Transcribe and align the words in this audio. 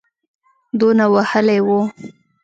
دونه 0.79 1.05
وهلی 1.13 1.59
وو. 1.67 1.79